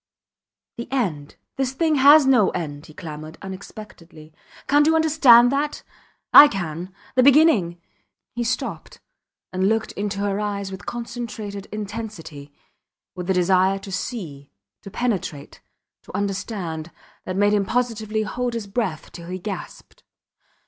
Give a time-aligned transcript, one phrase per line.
[0.77, 4.33] The end this thing has no end, he clamoured, unexpectedly.
[4.67, 5.83] Cant you understand that?
[6.33, 6.91] I can...
[7.13, 7.79] The beginning...
[8.33, 8.99] He stopped
[9.53, 12.51] and looked into her eyes with concentrated intensity,
[13.13, 14.49] with a desire to see,
[14.81, 15.61] to penetrate,
[16.01, 16.89] to understand,
[17.25, 20.01] that made him positively hold his breath till he gasped.